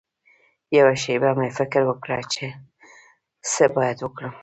یوه 0.77 0.93
شېبه 1.03 1.31
مې 1.37 1.49
فکر 1.57 1.81
وکړ 1.85 2.09
چې 2.33 2.45
څه 3.51 3.63
باید 3.75 3.97
وکړم. 4.01 4.33